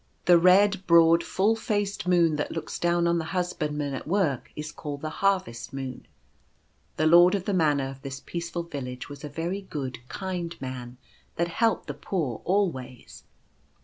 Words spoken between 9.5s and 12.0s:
good, kind man, that helped the